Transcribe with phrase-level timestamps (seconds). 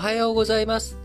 [0.00, 0.96] はようございます。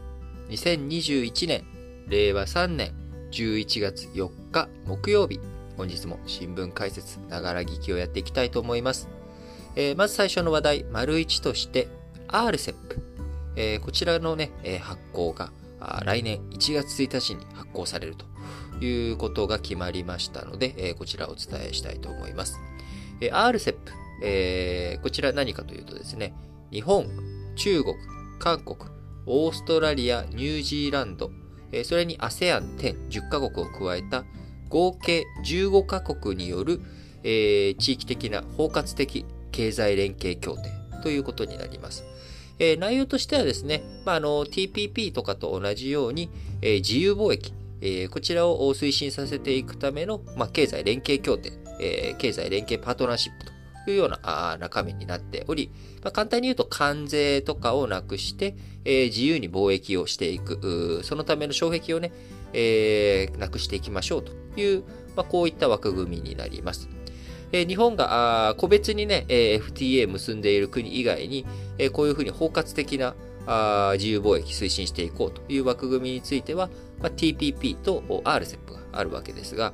[0.48, 1.66] 2021年、
[2.08, 2.94] 令和3年
[3.30, 5.42] 11月4日木曜日、
[5.76, 9.10] 本日も新聞解説、ながら聞きをやっていきたいと思います。
[9.76, 11.90] えー、まず最初の話題、丸1として、
[12.30, 12.74] RCEP。
[13.58, 15.52] えー、こちらのね、えー、発行が
[16.06, 18.26] 来年1月1日に発行されると
[18.82, 22.62] いうことが決まりましたので、えー、こちらをお伝えしたいと思います。
[23.20, 23.76] えー、RCEP、
[24.24, 26.34] えー、こちら何かというとですね、
[26.72, 27.08] 日本、
[27.58, 27.96] 中国、
[28.46, 28.78] 韓国、
[29.26, 31.32] オーストラリア、ニュージーランド、
[31.84, 34.24] それに ASEAN10、10カ国を加えた
[34.70, 36.80] 合計15カ国による、
[37.24, 40.70] えー、地域的な包括的経済連携協定
[41.02, 42.04] ということになります。
[42.60, 46.30] えー、内容としてはですね、まあ、あの TPP とかと同じように、
[46.62, 47.52] えー、自由貿易、
[47.82, 51.52] えー、こちらを推進させていくための、まあ、経済連携協定、
[51.82, 53.55] えー、経済連携パートナーシップと
[53.92, 55.72] いうような中身になっており、
[56.04, 62.12] まあ、簡単に言うと関税とかをなくして、えー、自由に貿易をしていく、そのための障壁をね、
[62.54, 64.84] えー、なくしていきましょうという、
[65.16, 66.90] まあ、こういった枠組みになります。
[67.52, 71.46] え、日本が個別にね、え、FTA 結んでいる国以外に、
[71.78, 73.16] え、こういうふうに包括的な
[73.48, 79.74] あ自由貿易推進していこうという枠組みについては、まあ、TPP と RCEP があるわけですが、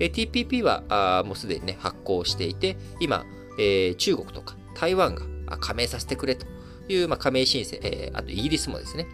[0.00, 3.26] え、TPP はあもうすでにね、発行していて、今、
[3.58, 6.46] えー、中国とか台湾が加盟させてくれと
[6.88, 9.06] いう、まあ、加盟申請、えー、あとイギリスもですね、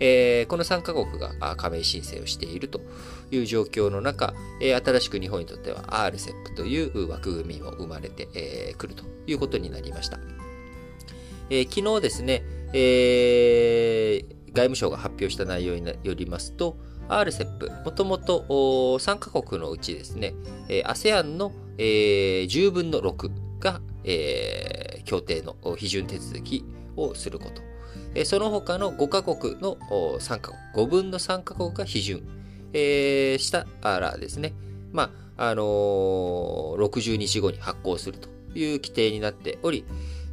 [0.00, 2.80] えー、この3カ国が加盟申請をしていると
[3.30, 10.18] いう状況の中、えー、新しく日本にとっては RCEP という枠組みも生まれてく、えー、るということになりました。
[11.50, 12.42] えー、昨日ですね、
[12.72, 16.76] えー、外務省が発表した内容によりますと、
[17.08, 18.44] RCEP、もともと
[18.98, 20.34] 3カ国のうちですね、
[20.84, 23.30] ASEAN の、えー、10分の6
[23.62, 26.64] が、えー、協定の批准手続き
[26.96, 27.62] をすること。
[28.14, 29.76] えその他の5カ国の
[30.18, 32.22] 3カ国、5分の3カ国が批准、
[32.72, 34.52] えー、したらですね、
[34.92, 39.84] まあ、あのー、60日後に発行するという規定になっており、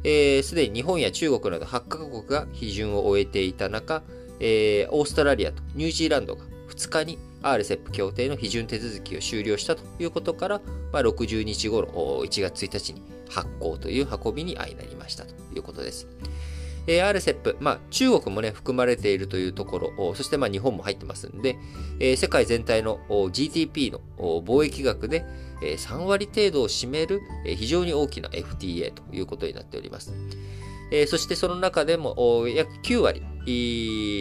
[0.02, 4.02] す、えー、で、に日本や中国など8カ国が批准を終えていた中、
[4.40, 10.60] えー、オーストラリアとニュージーランドが2日に RCEP 協定の批准手続きを終了したということから、
[10.92, 11.88] まあ、60日後の
[12.24, 16.06] 1月1日に発行という運びに相なりましたということです。
[16.86, 21.56] え RCEP、まあ、中国もね、含まれているというところ、そしてまあ日本も入ってますんで、
[22.00, 23.00] え世界全体の
[23.32, 25.24] GDP の貿易額で
[25.60, 30.12] 3割程度を占める非常に大きな FTA ということになっております。
[30.90, 33.22] えそしてその中でも約9割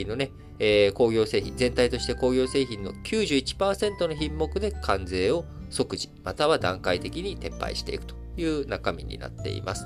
[0.08, 9.86] のね、え工業製品、全体として工業製品の91%の品目で関税を即時、または段階的に撤廃していくという中身になっています。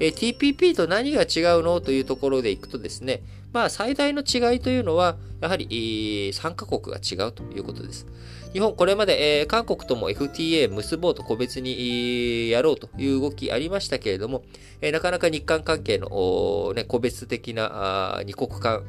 [0.00, 8.06] え TPP と何が違うのというところでいくとですね、まあ最大の違いというのは、やはり、え3カ国が違うということです。
[8.52, 14.44] 日本、これまで、えー、韓国とも FTA 結ぼうと個別に、えー、やろうという動きありましたけれども、
[14.82, 18.82] えー、なかなか日韓関係の、ね、個別的なあ二国間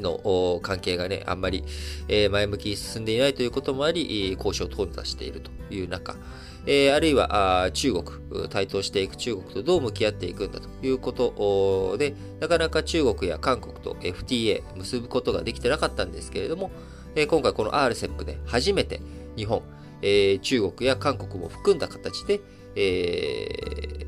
[0.00, 1.64] の関係がね、あんまり、
[2.08, 6.16] えー、前向きに進んでいないということもあり、交渉を頓挫しているという中、
[6.66, 16.70] えー、あるいはあ中国、台頭していく中国とどう向き合っていくんだということで、なかなか中国や韓国と FTA 結ぶことができてなかったんですけれども、
[17.14, 19.00] えー、今回この RCEP で初めて
[19.36, 19.62] 日本、
[20.02, 22.40] えー、中国や韓国も含んだ形で、
[22.76, 24.06] え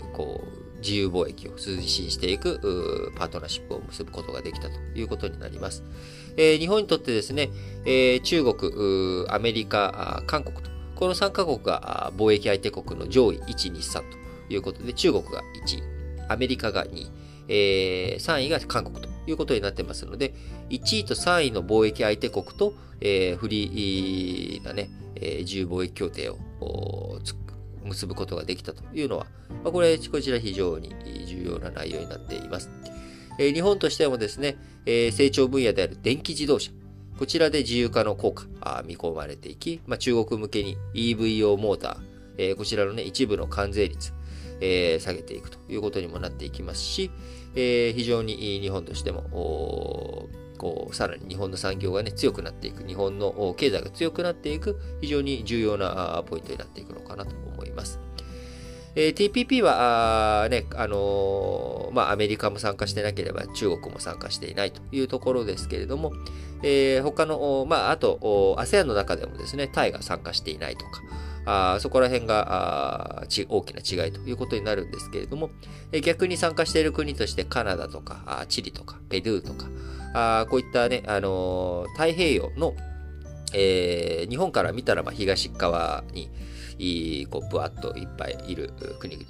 [0.00, 5.82] ー、こう自由貿易を推進していくパートナーシップを結ぶことができたということになります。
[6.36, 7.50] えー、日本にとってですね、
[7.86, 14.02] えー、中国、アメリカ、韓国とこの3カ国が貿易相手国の上位1、2、3
[14.48, 15.82] ということで、中国が1位、
[16.28, 17.10] アメリカが2位、
[17.48, 20.34] えー、3位が韓国ということになってますので、
[20.70, 26.38] 1位と3位の貿易相手国と、えー、フリーなね、えー、自由貿易協定を
[27.84, 29.26] 結ぶことができたというのは、
[29.62, 30.94] まあ、これ、こちら非常に
[31.26, 32.70] 重要な内容になっています。
[33.38, 34.56] えー、日本としてもですね、
[34.86, 36.70] えー、成長分野である電気自動車、
[37.18, 41.96] こちらで自由化の効果あ見込まれていき、まあ、中国向けに EV 用モーター、
[42.38, 44.12] えー、こちらのね、一部の関税率、
[44.60, 47.10] えー、下げていくということにもなっていきますし、
[47.54, 49.22] えー、非常に日本としても、
[50.58, 58.00] こう、さらに日本の産業がね、強くなっていく、日本の経済が強くなっていく、非常に重要なポイントになっていくのかなと思います。
[58.96, 66.12] えー、TPP は、ね、あのー、まあ、アメリカも参加してなければ中国も参加していないというところですけれども、
[66.62, 71.02] えー、他の、まあ、あと、ASEAN の中でもですね、タイが参加していないとか、
[71.46, 75.50] あそこら辺が大きな違いということになるんですけれども、
[75.92, 79.66] え逆に参加している国としてカナダとか、あチリとか、ペルーとか、
[80.14, 82.74] あこういったね、あのー、太平洋の、
[83.52, 86.30] えー、日本から見たらま東側に、
[87.30, 89.26] こう、ぶわっといっぱいいる国、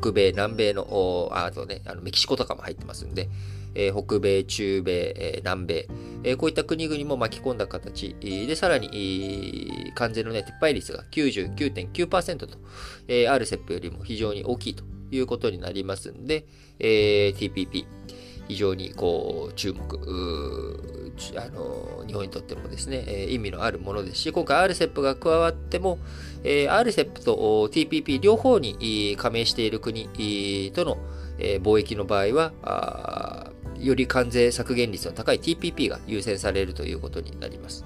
[0.00, 3.28] 北米、南米の、あとね、あのメキシコとかも入ってますんで、
[3.74, 5.88] えー、北米、中米、えー、南米、
[6.22, 12.58] えー、こういった国々も巻き込んだ形で、さらに、完全のね、撤廃率が99.9%と、
[13.08, 16.46] えー、RCEP よりも非常に大きいということになりますんで、
[16.78, 17.84] えー、TPP、
[18.48, 21.03] 非常にこう注目、
[21.36, 25.98] あの日本にとってもですね、え意味のあるものですし、今回 RCEP が加わっても、
[26.42, 30.08] え RCEP と TPP 両方に加盟している国
[30.72, 30.98] との
[31.38, 37.84] 貿易の場合は、より関税削減率の高い TPP が優先されるということになります。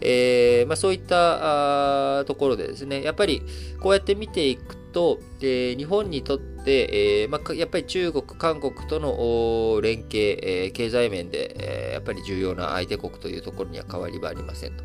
[0.00, 3.42] えーまあ、そういったところでですね、やっぱり
[3.80, 14.84] こうやって見ていくと、えー、日本にとって、えーまあ、やっぱり中国、韓国との連携、えー、経済面で、えー、やっぱり重要な相手国というところには変わりはありませんと。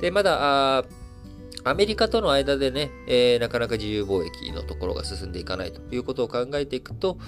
[0.00, 0.84] で、まだ、あ
[1.64, 7.18] アメリカとの間でね、えー、なかなか自由貿易のところが進んでいかないということを考えていくと、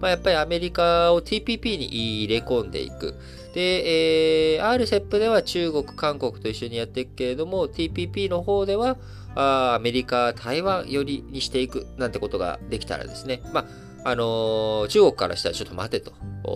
[0.00, 1.86] まあ、やっぱりアメリカを TPP に
[2.24, 3.14] 入れ込んでいく。
[3.54, 8.96] で、えー、RCEP では中国、韓国と一緒にやっていくけれども、TPP の方では、
[9.34, 13.64] あアメリカ、台湾寄りにしていくなんてことができたらですね、まあ、
[14.04, 16.12] あのー、中国からしたらちょっと待てと。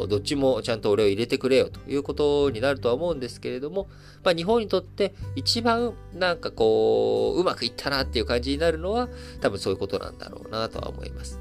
[0.08, 3.88] どっちもちゃんと俺を入れてくれよということになるとは思うんですけれども、
[4.25, 9.08] まあ、日本にとって一番なんかこう、うまくいったなっていう感じになるのは、
[9.40, 11.38] 多分そういうことなんだろうなとは思います。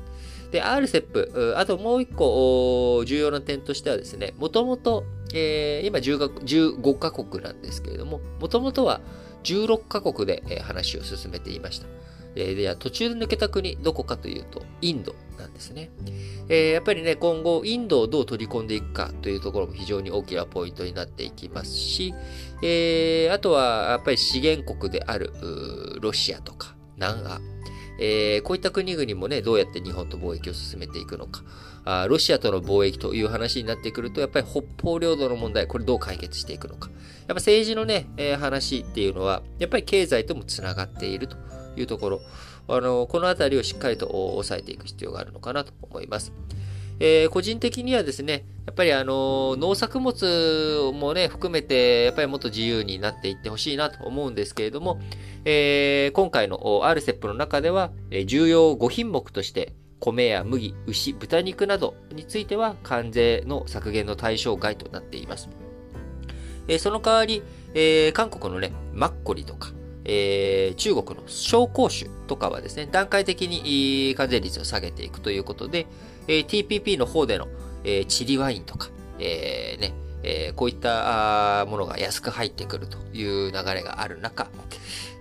[0.51, 5.03] で、RCEP、あともう一個重要な点としてはですね、もともと、
[5.33, 9.01] えー、今15カ国なんですけれども、もともとは
[9.43, 11.87] 16カ国で話を進めていました。
[12.35, 15.89] えー、では途中で抜けた国、どこかというと、インドなんですね。
[16.49, 22.13] えー、やっぱりね、今後、インドをどう取り込んでいくかというところも非常に大きなポイントになっていきますし、
[22.61, 25.31] えー、あとは、やっぱり資源国である、
[26.01, 27.39] ロシアとか、南ア、
[27.99, 31.43] えー、こういった国々もね、どうやって日本と貿易を進めていくのか。
[31.87, 36.89] あロシアとの貿易という話になってくると、やっぱり北方領土の問題、これどう解決していくのか。
[36.89, 41.37] やっぱ政治のね、えー、話っていうのは、やっぱり経済ともつながっていると
[41.75, 42.21] いうところ。
[42.67, 46.33] あの、このあたりをしっかりと抑えていく必要があるのかなと思います。
[46.99, 54.99] えー、個人的にはですね、やっぱりあの、農作物もね、含めて、やっぱりもっと自由になっていってほしいなと思うんですけれども、
[55.43, 57.91] えー、今回の RCEP の中では、
[58.25, 65.49] 重要5品目として、米や麦、牛、豚肉などについては関税の削減の対象外となっています。
[66.67, 67.43] えー、その代わり、
[67.73, 69.71] えー、韓国のね、マッコリとか、
[70.05, 75.87] えー、中国の小香酒とかはですね、段階的に関税率を下げていくということで、
[76.27, 77.47] えー、TPP の方での、
[77.83, 79.93] えー、チリワインとか、えー、ね、
[80.25, 84.49] え、こういったものが安く入ってくるという流れがある中、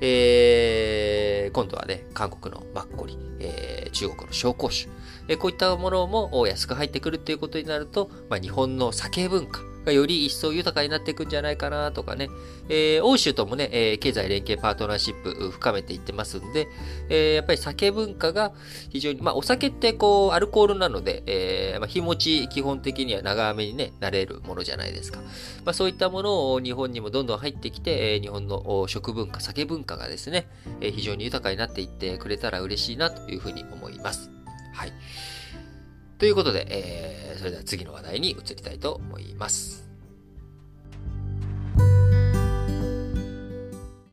[0.01, 4.89] えー、今度はね、韓国のマッコリ、え、中国の小香酒、
[5.29, 12.31] え、こういったものも安く入ってくるということになると、まあ、日本の酒文化、がより一層豊かになっていくんじゃないかなとかね、
[12.69, 16.69] えー、欧州ともね、えー、経済連携パートナーシップ深めていってますんで、
[17.09, 18.53] えー、やっぱり酒文化が
[18.91, 25.21] 非常に、まあお酒ってこう、アルコールなので、えー、まあ日持ち基本的には長めにね、なれるものじゃないですか。
[25.65, 30.49] まあそういったものを日本にもどんどん入ってきて、えー、日本の食文化、酒文化がですね、
[30.81, 34.31] えー、非常に豊かになっていってくれたら嬉しいなというふうに思います。
[34.73, 34.93] はい。
[36.19, 39.84] ということで、えー、それでは次の話題に移りたいと思います。